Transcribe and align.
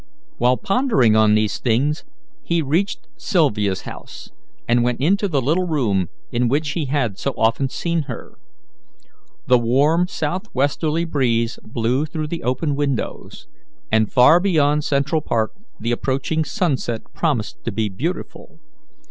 While 0.39 0.57
pondering 0.57 1.15
on 1.15 1.35
these 1.35 1.59
things, 1.59 2.05
he 2.41 2.63
reached 2.63 3.07
Sylvia's 3.17 3.81
house, 3.81 4.31
and 4.67 4.81
went 4.83 4.99
into 4.99 5.27
the 5.27 5.43
little 5.43 5.67
room 5.67 6.09
in 6.31 6.47
which 6.47 6.69
he 6.71 6.85
had 6.85 7.19
so 7.19 7.35
often 7.37 7.69
seen 7.69 8.05
her. 8.07 8.33
The 9.45 9.59
warm 9.59 10.07
southwesterly 10.07 11.05
breeze 11.05 11.59
blew 11.61 12.07
through 12.07 12.29
the 12.29 12.41
open 12.41 12.75
windows, 12.75 13.45
and 13.91 14.11
far 14.11 14.39
beyond 14.39 14.83
Central 14.85 15.21
Park 15.21 15.51
the 15.79 15.91
approaching 15.91 16.45
sunset 16.45 17.01
promised 17.13 17.63
to 17.65 17.71
be 17.71 17.87
beautiful. 17.87 18.59